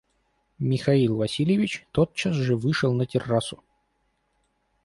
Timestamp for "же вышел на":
2.35-3.05